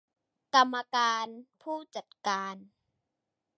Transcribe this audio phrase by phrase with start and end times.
[0.55, 1.25] กรรมการ
[1.61, 2.55] ผู้จัดการ